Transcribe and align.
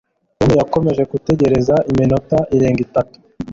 Tom 0.37 0.51
yakomeje 0.61 1.03
gutegereza 1.11 1.75
iminota 1.91 2.37
irenga 2.55 2.81
itatu. 2.87 3.15